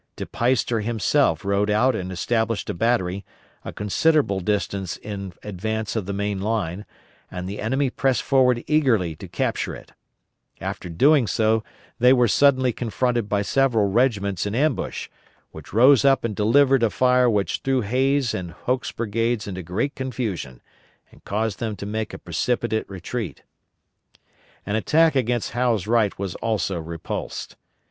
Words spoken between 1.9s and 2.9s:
and established a